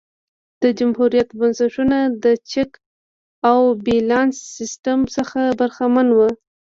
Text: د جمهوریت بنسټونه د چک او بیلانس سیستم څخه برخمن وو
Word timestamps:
د 0.61 0.63
جمهوریت 0.79 1.29
بنسټونه 1.39 1.97
د 2.23 2.25
چک 2.51 2.71
او 3.49 3.59
بیلانس 3.85 4.35
سیستم 4.57 4.99
څخه 5.15 5.39
برخمن 5.59 6.07
وو 6.15 6.29